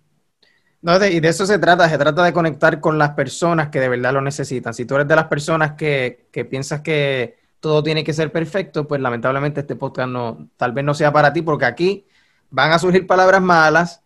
No, 0.81 1.05
y 1.05 1.19
de 1.19 1.29
eso 1.29 1.45
se 1.45 1.59
trata, 1.59 1.89
se 1.89 1.99
trata 1.99 2.23
de 2.23 2.33
conectar 2.33 2.81
con 2.81 2.99
las 2.99 3.11
personas 3.11 3.69
que 3.69 3.81
de 3.81 3.89
verdad 3.89 4.13
lo 4.13 4.21
necesitan. 4.21 4.73
Si 4.73 4.85
tú 4.85 4.95
eres 4.95 5.09
de 5.09 5.17
las 5.17 5.27
personas 5.27 5.73
que, 5.73 6.29
que 6.31 6.45
piensas 6.45 6.83
que 6.83 7.37
todo 7.61 7.83
tiene 7.83 8.05
que 8.05 8.13
ser 8.13 8.31
perfecto, 8.31 8.87
pues 8.87 9.01
lamentablemente 9.01 9.61
este 9.61 9.75
podcast 9.75 10.09
no, 10.09 10.49
tal 10.57 10.73
vez 10.73 10.85
no 10.85 10.95
sea 10.95 11.13
para 11.13 11.33
ti, 11.33 11.43
porque 11.43 11.65
aquí 11.65 12.07
van 12.51 12.71
a 12.71 12.79
surgir 12.79 13.07
palabras 13.07 13.43
malas, 13.43 14.03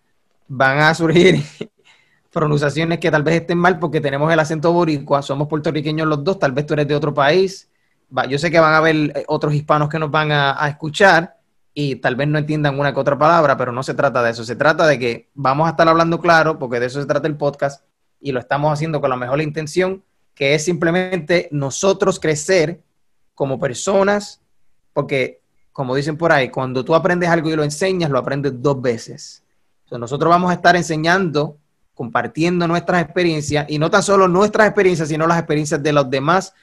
van 0.48 0.78
a 0.78 0.94
surgir 0.94 1.42
pronunciaciones 2.32 2.98
que 2.98 3.10
tal 3.10 3.22
vez 3.22 3.42
estén 3.42 3.58
mal 3.58 3.78
porque 3.78 4.00
tenemos 4.00 4.32
el 4.32 4.40
acento 4.40 4.72
boricua, 4.72 5.20
somos 5.20 5.48
puertorriqueños 5.48 6.08
los 6.08 6.24
dos, 6.24 6.38
tal 6.38 6.52
vez 6.52 6.64
tú 6.64 6.72
eres 6.72 6.88
de 6.88 6.94
otro 6.94 7.12
país. 7.12 7.68
yo 8.28 8.38
sé 8.38 8.50
que 8.50 8.60
van 8.60 8.72
a 8.72 8.78
haber 8.78 8.96
eh, 8.96 9.24
otros 9.28 9.52
hispanos 9.52 9.90
que 9.90 9.98
nos 9.98 10.10
van 10.10 10.32
a 10.32 10.66
escuchar, 10.68 11.36
y 11.74 11.96
tal 11.96 12.16
vez 12.16 12.28
no 12.28 12.38
entiendan 12.38 12.78
una 12.78 12.92
que 12.92 13.00
otra 13.00 13.18
palabra, 13.18 13.56
pero 13.56 13.72
no 13.72 13.82
se 13.82 13.94
trata 13.94 14.22
de 14.22 14.30
eso. 14.30 14.44
Se 14.44 14.56
trata 14.56 14.86
de 14.86 14.98
que 14.98 15.30
vamos 15.34 15.66
a 15.66 15.70
estar 15.70 15.88
hablando 15.88 16.20
claro, 16.20 16.58
porque 16.58 16.80
de 16.80 16.86
eso 16.86 17.00
se 17.00 17.06
trata 17.06 17.26
el 17.26 17.36
podcast, 17.36 17.84
y 18.20 18.32
lo 18.32 18.40
estamos 18.40 18.72
haciendo 18.72 19.00
con 19.00 19.10
la 19.10 19.16
mejor 19.16 19.40
intención, 19.40 20.02
que 20.34 20.54
es 20.54 20.64
simplemente 20.64 21.48
nosotros 21.50 22.20
crecer 22.20 22.80
como 23.34 23.58
personas, 23.58 24.40
porque 24.92 25.42
como 25.72 25.94
dicen 25.94 26.16
por 26.16 26.32
ahí, 26.32 26.50
cuando 26.50 26.84
tú 26.84 26.94
aprendes 26.94 27.28
algo 27.30 27.50
y 27.50 27.56
lo 27.56 27.64
enseñas, 27.64 28.10
lo 28.10 28.18
aprendes 28.18 28.52
dos 28.60 28.80
veces. 28.80 29.42
nosotros 29.90 30.30
vamos 30.30 30.50
a 30.50 30.54
estar 30.54 30.76
enseñando, 30.76 31.58
compartiendo 31.94 32.66
nuestras 32.68 33.02
experiencias 33.02 33.66
y 33.68 33.78
no 33.78 33.90
tan 33.90 34.02
solo 34.02 34.28
nuestras 34.28 34.66
experiencias, 34.66 35.08
sino 35.08 35.26
las 35.26 35.38
experiencias 35.38 35.82
de 35.82 35.92
los 35.92 36.08
demás 36.10 36.54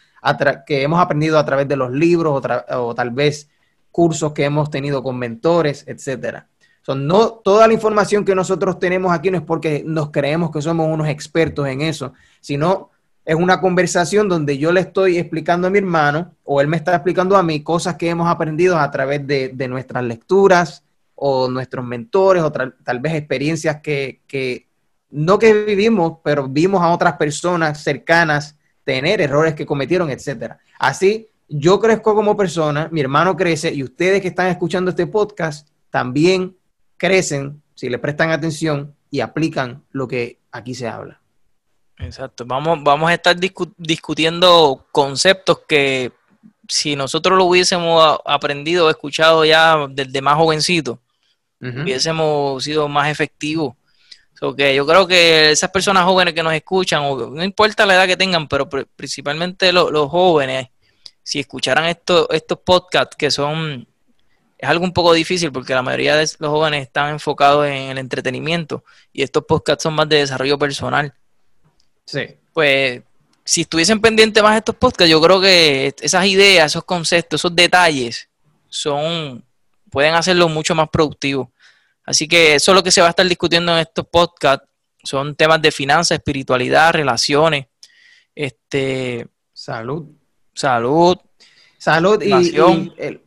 que 0.66 0.84
hemos 0.84 1.00
aprendido 1.00 1.40
a 1.40 1.46
través 1.46 1.68
de 1.68 1.76
los 1.76 1.92
libros 1.92 2.44
o, 2.70 2.96
tal 2.96 3.12
vez 3.12 3.50
cursos 3.92 4.34
que 4.34 4.46
hemos 4.46 4.70
tenido 4.70 5.04
con 5.04 5.18
mentores, 5.18 5.84
etcétera. 5.88 6.48
no 6.96 7.30
toda 7.32 7.68
la 7.68 7.74
información 7.74 8.26
que 8.26 8.36
nosotros 8.36 8.80
tenemos 8.80 9.12
aquí 9.12 9.30
no 9.30 9.38
es 9.38 9.44
porque 9.44 9.84
nos 9.86 10.12
creemos 10.12 10.52
que 10.52 10.62
somos 10.62 10.88
unos 10.88 11.08
expertos 11.08 11.68
en 11.68 11.82
eso, 11.82 12.14
sino 12.42 12.90
es 13.30 13.36
una 13.36 13.62
conversación 13.62 14.28
donde 14.28 14.58
yo 14.58 14.72
le 14.72 14.82
estoy 14.82 15.20
explicando 15.20 15.68
a 15.68 15.70
mi 15.70 15.78
hermano 15.78 16.34
o 16.44 16.62
él 16.62 16.68
me 16.68 16.78
está 16.78 16.96
explicando 16.96 17.38
a 17.38 17.44
mí 17.44 17.62
cosas 17.62 17.96
que 17.96 18.10
hemos 18.10 18.28
aprendido 18.28 18.80
a 18.80 18.90
través 18.90 19.28
de, 19.28 19.68
nuestras 19.70 20.04
lecturas 20.04 20.84
o 21.14 21.48
nuestros 21.48 21.86
mentores 21.86 22.42
o 22.42 22.52
tal 22.52 23.00
vez 23.00 23.14
experiencias 23.14 23.82
que, 23.82 24.66
no 25.12 25.38
que 25.38 25.54
vivimos, 25.54 26.18
pero 26.24 26.48
vimos 26.48 26.82
a 26.82 26.90
otras 26.90 27.18
personas 27.18 27.84
cercanas 27.84 28.56
tener 28.84 29.22
errores 29.22 29.54
que 29.54 29.68
cometieron, 29.68 30.10
etcétera. 30.10 30.58
Así, 30.80 31.29
yo 31.50 31.80
crezco 31.80 32.16
como 32.16 32.38
persona, 32.38 32.90
mi 32.92 33.02
hermano 33.02 33.36
crece 33.36 33.74
y 33.74 33.84
ustedes 33.84 34.22
que 34.22 34.30
están 34.30 34.48
escuchando 34.48 34.92
este 34.92 35.08
podcast 35.08 35.68
también 35.90 36.56
crecen 36.98 37.62
si 37.76 37.90
le 37.90 37.98
prestan 37.98 38.32
atención 38.32 38.96
y 39.10 39.22
aplican 39.22 39.84
lo 39.92 40.08
que 40.08 40.40
aquí 40.52 40.76
se 40.76 40.88
habla. 40.88 41.20
Exacto. 41.98 42.46
Vamos, 42.46 42.80
vamos 42.84 43.10
a 43.10 43.14
estar 43.14 43.36
discutiendo 43.78 44.86
conceptos 44.92 45.60
que 45.68 46.12
si 46.68 46.96
nosotros 46.96 47.38
lo 47.38 47.46
hubiésemos 47.46 48.20
aprendido 48.26 48.86
o 48.86 48.90
escuchado 48.90 49.44
ya 49.44 49.88
desde 49.90 50.22
más 50.22 50.36
jovencito, 50.36 51.00
hubiésemos 51.60 52.64
sido 52.64 52.88
más 52.88 53.10
efectivos. 53.10 53.76
yo 54.40 54.56
creo 54.56 55.08
que 55.08 55.52
esas 55.52 55.72
personas 55.72 56.06
jóvenes 56.06 56.34
que 56.34 56.44
nos 56.44 56.54
escuchan, 56.54 57.02
o 57.04 57.32
no 57.32 57.44
importa 57.44 57.86
la 57.86 57.96
edad 57.96 58.08
que 58.08 58.16
tengan, 58.16 58.48
pero 58.48 58.70
principalmente 58.70 59.74
los, 59.74 60.10
jóvenes, 60.10 60.70
si 61.30 61.40
escucharan 61.40 61.86
estos 61.86 62.26
estos 62.32 62.58
podcasts 62.58 63.16
que 63.16 63.30
son, 63.30 63.88
es 64.58 64.68
algo 64.68 64.84
un 64.84 64.94
poco 64.94 65.14
difícil 65.14 65.52
porque 65.52 65.76
la 65.76 65.84
mayoría 65.84 66.16
de 66.16 66.28
los 66.40 66.50
jóvenes 66.50 66.82
están 66.82 67.12
enfocados 67.12 67.68
en 67.68 67.92
el 67.92 68.00
entretenimiento 68.00 68.84
y 69.14 69.22
estos 69.22 69.46
podcasts 69.46 69.84
son 69.84 69.94
más 69.94 70.10
de 70.10 70.16
desarrollo 70.16 70.58
personal. 70.58 71.14
Sí. 72.04 72.36
Pues 72.52 73.04
si 73.44 73.62
estuviesen 73.62 74.02
pendientes 74.02 74.42
más 74.42 74.58
estos 74.58 74.74
podcasts, 74.74 75.12
yo 75.12 75.22
creo 75.22 75.40
que 75.40 75.94
esas 76.02 76.26
ideas, 76.26 76.72
esos 76.72 76.84
conceptos, 76.84 77.42
esos 77.42 77.56
detalles 77.56 78.28
son 78.68 79.46
pueden 79.92 80.16
hacerlo 80.16 80.50
mucho 80.50 80.74
más 80.74 80.90
productivo. 80.90 81.52
Así 82.06 82.28
que 82.28 82.56
eso 82.56 82.72
es 82.72 82.76
lo 82.76 82.82
que 82.82 82.90
se 82.90 83.02
va 83.02 83.08
a 83.08 83.12
estar 83.12 83.28
discutiendo 83.28 83.72
en 83.74 83.82
estos 83.82 84.08
podcasts. 84.08 84.68
Son 85.04 85.36
temas 85.36 85.62
de 85.62 85.72
finanzas, 85.72 86.18
espiritualidad, 86.18 86.92
relaciones, 86.92 87.68
este, 88.34 89.28
salud, 89.54 90.08
salud, 90.60 91.18
salud 91.78 92.22
y, 92.22 92.52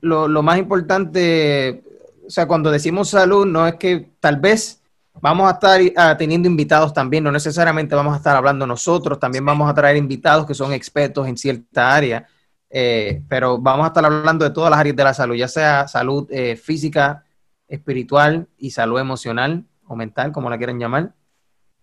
lo, 0.01 0.29
lo, 0.29 0.43
más 0.43 0.59
importante, 0.59 1.83
o 2.27 2.31
sea, 2.31 2.47
cuando 2.47 2.71
decimos 2.71 3.11
salud, 3.11 3.47
no 3.47 3.67
es 3.67 3.75
que 3.75 4.11
tal 4.21 4.37
vez 4.37 4.83
Vamos 5.21 5.47
a 5.49 5.53
estar 5.53 5.81
ah, 5.97 6.17
teniendo 6.17 6.49
invitados 6.49 6.93
también, 6.93 7.23
no 7.23 7.31
necesariamente 7.31 7.95
vamos 7.95 8.15
a 8.15 8.17
estar 8.17 8.35
hablando 8.35 8.67
nosotros, 8.67 9.21
también 9.21 9.45
vamos 9.45 9.71
a 9.71 9.75
traer 9.75 9.97
invitados 9.97 10.47
que 10.47 10.55
son 10.55 10.73
expertos 10.73 11.29
en 11.29 11.37
cierta 11.37 11.95
área, 11.95 12.27
eh, 12.71 13.23
pero 13.29 13.59
vamos 13.59 13.85
a 13.85 13.89
estar 13.89 14.05
hablando 14.05 14.45
de 14.45 14.51
todas 14.51 14.71
las 14.71 14.81
áreas 14.81 14.97
de 14.97 15.05
la 15.05 15.15
salud, 15.15 15.37
ya 15.37 15.49
sea 15.49 15.87
salud 15.87 16.27
eh, 16.31 16.57
física, 16.57 17.25
espiritual 17.69 18.49
y 18.59 18.71
salud 18.71 18.99
emocional 18.99 19.65
o 19.87 19.95
mental, 19.95 20.33
como 20.33 20.49
la 20.49 20.57
quieran 20.57 20.81
llamar, 20.81 21.13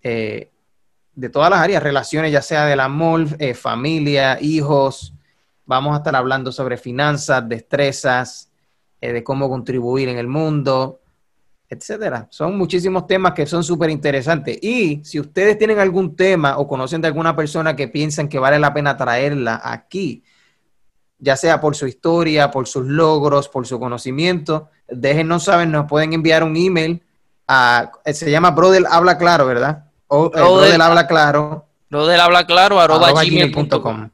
eh, 0.01 0.51
de 1.13 1.29
todas 1.29 1.49
las 1.49 1.59
áreas, 1.59 1.83
relaciones, 1.83 2.31
ya 2.31 2.41
sea 2.41 2.65
del 2.65 2.79
amor, 2.79 3.27
familia, 3.55 4.37
hijos, 4.41 5.13
vamos 5.69 5.93
a 5.93 5.97
estar 5.97 6.15
hablando 6.15 6.51
sobre 6.51 6.77
finanzas, 6.77 7.47
destrezas, 7.47 8.49
de 8.99 9.23
cómo 9.23 9.47
contribuir 9.47 10.09
en 10.09 10.17
el 10.17 10.27
mundo, 10.27 10.99
etcétera. 11.69 12.27
Son 12.31 12.57
muchísimos 12.57 13.05
temas 13.05 13.33
que 13.33 13.45
son 13.45 13.63
súper 13.63 13.91
interesantes. 13.91 14.57
Y 14.63 15.01
si 15.05 15.19
ustedes 15.19 15.59
tienen 15.59 15.77
algún 15.77 16.15
tema 16.15 16.57
o 16.57 16.67
conocen 16.67 17.01
de 17.01 17.07
alguna 17.07 17.35
persona 17.35 17.75
que 17.75 17.87
piensan 17.87 18.27
que 18.27 18.39
vale 18.39 18.57
la 18.57 18.73
pena 18.73 18.97
traerla 18.97 19.61
aquí, 19.63 20.23
ya 21.19 21.37
sea 21.37 21.61
por 21.61 21.75
su 21.75 21.85
historia, 21.85 22.49
por 22.49 22.67
sus 22.67 22.87
logros, 22.87 23.47
por 23.47 23.67
su 23.67 23.79
conocimiento, 23.79 24.69
déjenos 24.87 25.43
saber, 25.43 25.67
nos 25.67 25.85
pueden 25.85 26.13
enviar 26.13 26.43
un 26.43 26.57
email 26.57 27.03
a, 27.47 27.91
se 28.11 28.31
llama 28.31 28.51
Brother 28.51 28.85
Habla 28.89 29.19
Claro, 29.19 29.45
¿verdad? 29.45 29.85
O 30.07 30.25
eh, 30.25 30.29
Brother, 30.33 30.81
Habla 30.81 31.05
Claro. 31.05 31.67
Brother 31.91 32.19
Habla 32.19 32.47
Claro, 32.47 32.79
arroba, 32.79 33.13
gmail.com. 33.23 34.09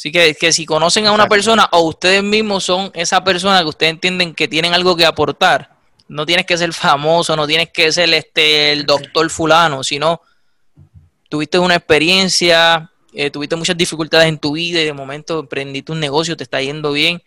Así 0.00 0.10
que, 0.10 0.34
que 0.34 0.50
si 0.50 0.64
conocen 0.64 1.06
a 1.06 1.12
una 1.12 1.28
persona 1.28 1.68
o 1.72 1.80
ustedes 1.80 2.22
mismos 2.22 2.64
son 2.64 2.90
esa 2.94 3.22
persona 3.22 3.60
que 3.60 3.68
ustedes 3.68 3.92
entienden 3.92 4.34
que 4.34 4.48
tienen 4.48 4.72
algo 4.72 4.96
que 4.96 5.04
aportar, 5.04 5.76
no 6.08 6.24
tienes 6.24 6.46
que 6.46 6.56
ser 6.56 6.72
famoso, 6.72 7.36
no 7.36 7.46
tienes 7.46 7.68
que 7.68 7.92
ser 7.92 8.08
este 8.14 8.72
el 8.72 8.86
doctor 8.86 9.28
fulano, 9.28 9.84
sino 9.84 10.22
tuviste 11.28 11.58
una 11.58 11.74
experiencia, 11.74 12.90
eh, 13.12 13.30
tuviste 13.30 13.56
muchas 13.56 13.76
dificultades 13.76 14.26
en 14.26 14.38
tu 14.38 14.52
vida 14.52 14.80
y 14.80 14.86
de 14.86 14.94
momento 14.94 15.40
emprendiste 15.40 15.92
un 15.92 16.00
negocio, 16.00 16.34
te 16.34 16.44
está 16.44 16.62
yendo 16.62 16.92
bien. 16.92 17.22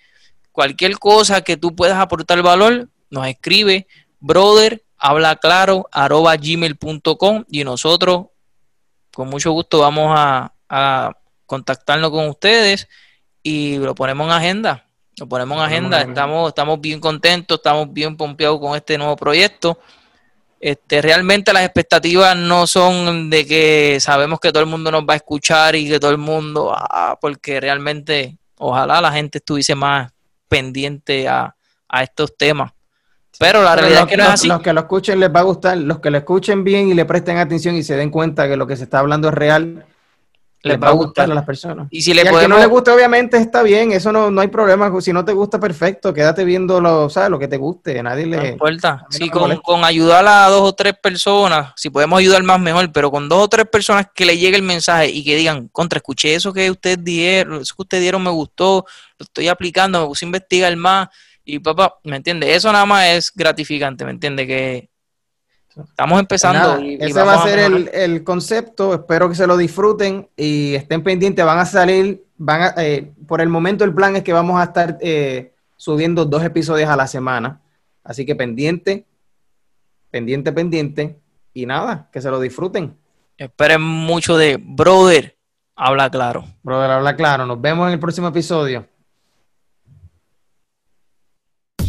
Cualquier 0.51 0.97
cosa 0.97 1.41
que 1.41 1.57
tú 1.57 1.75
puedas 1.75 1.99
aportar 1.99 2.41
valor, 2.41 2.89
nos 3.11 3.27
escribe 3.27 3.85
brother 4.19 4.83
habla 4.97 5.35
claro 5.35 5.87
arroba 5.91 6.35
gmail.com 6.37 7.43
y 7.51 7.63
nosotros 7.65 8.29
con 9.13 9.29
mucho 9.29 9.51
gusto 9.51 9.77
vamos 9.77 10.11
a, 10.17 10.55
a 10.67 11.11
contactarnos 11.53 12.09
con 12.09 12.27
ustedes 12.27 12.87
y 13.43 13.77
lo 13.77 13.93
ponemos 13.93 14.25
en 14.27 14.33
agenda. 14.33 14.85
Lo 15.17 15.27
ponemos 15.27 15.57
en 15.57 15.63
agenda, 15.63 16.01
estamos, 16.01 16.49
estamos 16.49 16.81
bien 16.81 16.99
contentos, 16.99 17.57
estamos 17.57 17.93
bien 17.93 18.17
pompeados 18.17 18.59
con 18.59 18.75
este 18.75 18.97
nuevo 18.97 19.15
proyecto. 19.15 19.77
Este, 20.59 21.01
realmente 21.01 21.53
las 21.53 21.63
expectativas 21.63 22.35
no 22.35 22.65
son 22.65 23.29
de 23.29 23.45
que 23.45 23.97
sabemos 23.99 24.39
que 24.39 24.51
todo 24.51 24.63
el 24.63 24.69
mundo 24.69 24.89
nos 24.89 25.03
va 25.03 25.13
a 25.13 25.17
escuchar 25.17 25.75
y 25.75 25.87
que 25.87 25.99
todo 25.99 26.09
el 26.09 26.17
mundo, 26.17 26.73
ah, 26.73 27.17
porque 27.21 27.59
realmente 27.59 28.37
ojalá 28.57 29.01
la 29.01 29.11
gente 29.11 29.37
estuviese 29.37 29.75
más 29.75 30.11
pendiente 30.47 31.27
a, 31.27 31.55
estos 32.01 32.35
temas. 32.35 32.71
Pero 33.37 33.61
la 33.61 33.75
realidad 33.75 34.03
es 34.03 34.07
que 34.07 34.17
no 34.17 34.23
es 34.23 34.29
así. 34.29 34.47
Los 34.47 34.61
que 34.61 34.73
lo 34.73 34.79
escuchen 34.79 35.19
les 35.19 35.29
va 35.29 35.41
a 35.41 35.43
gustar, 35.43 35.77
los 35.77 35.99
que 35.99 36.09
lo 36.09 36.17
escuchen 36.17 36.63
bien 36.63 36.87
y 36.87 36.95
le 36.95 37.05
presten 37.05 37.37
atención 37.37 37.75
y 37.75 37.83
se 37.83 37.95
den 37.95 38.09
cuenta 38.09 38.47
que 38.47 38.57
lo 38.57 38.65
que 38.65 38.75
se 38.75 38.85
está 38.85 38.97
hablando 38.97 39.27
es 39.27 39.35
real, 39.35 39.85
les 40.63 40.81
va 40.81 40.87
a 40.89 40.91
gustar 40.91 41.29
a 41.29 41.35
las 41.35 41.45
personas. 41.45 41.87
Y 41.91 42.01
si 42.01 42.13
le 42.13 42.23
que 42.23 42.47
no 42.47 42.57
le 42.57 42.65
guste, 42.67 42.89
obviamente 42.91 43.37
está 43.37 43.61
bien, 43.63 43.91
eso 43.91 44.11
no, 44.13 44.31
no 44.31 44.41
hay 44.41 44.47
problema. 44.47 44.89
Si 45.01 45.11
no 45.11 45.25
te 45.25 45.33
gusta, 45.33 45.59
perfecto, 45.59 46.13
quédate 46.13 46.45
viendo 46.45 46.79
lo, 46.79 47.09
¿sabes? 47.09 47.29
lo 47.29 47.37
que 47.37 47.49
te 47.49 47.57
guste, 47.57 48.01
nadie 48.01 48.25
le. 48.25 48.37
No 48.37 48.45
importa. 48.45 49.05
Sí, 49.09 49.29
con, 49.29 49.57
con, 49.57 49.83
ayudar 49.83 50.25
a 50.25 50.47
dos 50.47 50.61
o 50.61 50.73
tres 50.73 50.93
personas, 51.01 51.73
si 51.75 51.89
podemos 51.89 52.17
ayudar 52.17 52.41
más, 52.43 52.61
mejor, 52.61 52.91
pero 52.93 53.11
con 53.11 53.27
dos 53.27 53.43
o 53.43 53.47
tres 53.49 53.67
personas 53.67 54.07
que 54.15 54.25
le 54.25 54.37
llegue 54.37 54.55
el 54.55 54.63
mensaje 54.63 55.09
y 55.09 55.23
que 55.23 55.35
digan, 55.35 55.67
contra, 55.67 55.97
escuché 55.97 56.33
eso 56.33 56.53
que 56.53 56.71
ustedes 56.71 57.03
dieron, 57.03 57.61
eso 57.61 57.75
que 57.75 57.81
ustedes 57.81 58.01
dieron 58.01 58.23
me 58.23 58.31
gustó, 58.31 58.85
lo 59.19 59.23
estoy 59.25 59.49
aplicando, 59.49 60.01
me 60.01 60.07
puse 60.07 60.25
a 60.25 60.27
investigar 60.27 60.75
más. 60.77 61.09
Y 61.45 61.59
papá, 61.59 61.99
¿me 62.05 62.15
entiende? 62.15 62.55
Eso 62.55 62.71
nada 62.71 62.85
más 62.85 63.05
es 63.07 63.31
gratificante, 63.35 64.05
¿me 64.05 64.11
entiende? 64.11 64.47
Que 64.47 64.92
Estamos 65.75 66.19
empezando. 66.19 66.77
ese 66.77 67.23
va 67.23 67.33
a 67.33 67.43
ser 67.43 67.89
el, 67.93 68.23
concepto. 68.23 68.93
Espero 68.93 69.29
que 69.29 69.35
se 69.35 69.47
lo 69.47 69.57
disfruten 69.57 70.27
y 70.35 70.75
estén 70.75 71.03
pendientes. 71.03 71.43
Van 71.43 71.59
a 71.59 71.65
salir, 71.65 72.23
van 72.37 72.73
eh, 72.77 73.11
por 73.27 73.41
el 73.41 73.49
momento 73.49 73.83
el 73.83 73.93
plan 73.93 74.15
es 74.15 74.23
que 74.23 74.33
vamos 74.33 74.59
a 74.59 74.65
estar 74.65 74.97
eh, 75.01 75.53
subiendo 75.75 76.25
dos 76.25 76.43
episodios 76.43 76.89
a 76.89 76.95
la 76.95 77.07
semana. 77.07 77.61
Así 78.03 78.25
que 78.25 78.35
pendiente, 78.35 79.05
pendiente, 80.11 80.51
pendiente. 80.51 81.19
Y 81.53 81.65
nada, 81.65 82.09
que 82.11 82.21
se 82.21 82.29
lo 82.29 82.39
disfruten. 82.39 82.97
Esperen 83.37 83.81
mucho 83.81 84.37
de 84.37 84.57
Brother. 84.61 85.37
Habla 85.75 86.09
claro. 86.09 86.45
Brother, 86.61 86.91
habla 86.91 87.15
claro. 87.15 87.45
Nos 87.45 87.59
vemos 87.59 87.87
en 87.87 87.93
el 87.93 87.99
próximo 87.99 88.27
episodio. 88.27 88.87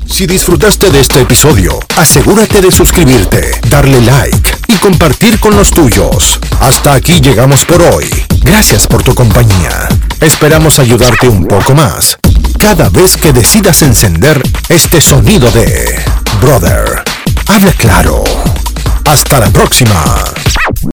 Si 0.06 0.26
disfrutaste 0.26 0.90
de 0.90 1.00
este 1.00 1.20
episodio, 1.20 1.78
asegúrate 1.96 2.60
de 2.60 2.70
suscribirte, 2.70 3.60
darle 3.68 4.00
like 4.00 4.56
y 4.68 4.74
compartir 4.76 5.40
con 5.40 5.56
los 5.56 5.70
tuyos. 5.70 6.38
Hasta 6.60 6.94
aquí 6.94 7.20
llegamos 7.20 7.64
por 7.64 7.82
hoy. 7.82 8.08
Gracias 8.42 8.86
por 8.86 9.02
tu 9.02 9.14
compañía. 9.14 9.88
Esperamos 10.20 10.78
ayudarte 10.78 11.28
un 11.28 11.46
poco 11.46 11.74
más 11.74 12.16
cada 12.58 12.88
vez 12.88 13.16
que 13.16 13.32
decidas 13.32 13.82
encender 13.82 14.42
este 14.70 15.00
sonido 15.00 15.50
de 15.50 16.02
Brother. 16.40 17.02
Habla 17.46 17.72
claro. 17.72 18.24
Hasta 19.04 19.40
la 19.40 19.50
próxima. 19.50 20.02